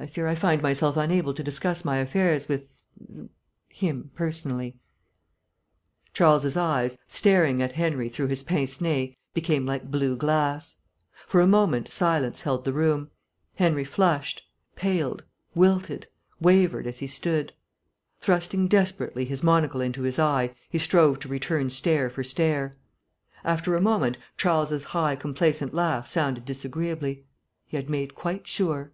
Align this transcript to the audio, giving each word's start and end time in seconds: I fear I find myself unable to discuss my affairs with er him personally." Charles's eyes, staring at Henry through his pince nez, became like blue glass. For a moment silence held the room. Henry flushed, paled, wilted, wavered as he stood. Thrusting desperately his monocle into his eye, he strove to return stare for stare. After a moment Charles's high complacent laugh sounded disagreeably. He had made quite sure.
I 0.00 0.06
fear 0.06 0.26
I 0.26 0.34
find 0.34 0.60
myself 0.60 0.96
unable 0.96 1.32
to 1.34 1.42
discuss 1.42 1.84
my 1.84 1.98
affairs 1.98 2.48
with 2.48 2.82
er 3.16 3.28
him 3.68 4.10
personally." 4.16 4.76
Charles's 6.12 6.56
eyes, 6.56 6.98
staring 7.06 7.62
at 7.62 7.72
Henry 7.74 8.08
through 8.08 8.26
his 8.26 8.42
pince 8.42 8.80
nez, 8.80 9.10
became 9.34 9.64
like 9.66 9.92
blue 9.92 10.16
glass. 10.16 10.82
For 11.28 11.40
a 11.40 11.46
moment 11.46 11.92
silence 11.92 12.40
held 12.40 12.64
the 12.64 12.72
room. 12.72 13.12
Henry 13.54 13.84
flushed, 13.84 14.42
paled, 14.74 15.24
wilted, 15.54 16.08
wavered 16.40 16.88
as 16.88 16.98
he 16.98 17.06
stood. 17.06 17.52
Thrusting 18.20 18.66
desperately 18.66 19.24
his 19.24 19.44
monocle 19.44 19.80
into 19.80 20.02
his 20.02 20.18
eye, 20.18 20.56
he 20.68 20.76
strove 20.76 21.20
to 21.20 21.28
return 21.28 21.70
stare 21.70 22.10
for 22.10 22.24
stare. 22.24 22.76
After 23.44 23.76
a 23.76 23.80
moment 23.80 24.16
Charles's 24.36 24.84
high 24.86 25.14
complacent 25.14 25.72
laugh 25.72 26.08
sounded 26.08 26.44
disagreeably. 26.44 27.26
He 27.64 27.76
had 27.76 27.88
made 27.88 28.16
quite 28.16 28.48
sure. 28.48 28.90